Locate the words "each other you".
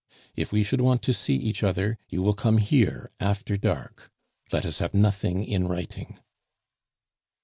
1.35-2.23